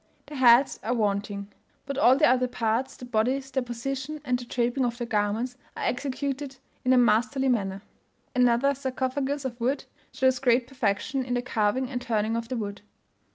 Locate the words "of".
4.83-4.97, 9.45-9.61, 12.35-12.47